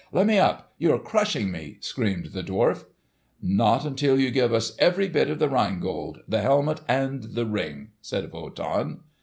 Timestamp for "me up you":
0.25-0.93